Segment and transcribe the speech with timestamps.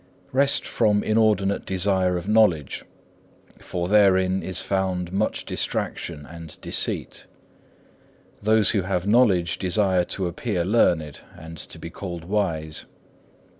[0.31, 0.37] 2.
[0.39, 2.83] Rest from inordinate desire of knowledge,
[3.59, 7.27] for therein is found much distraction and deceit.
[8.41, 12.85] Those who have knowledge desire to appear learned, and to be called wise.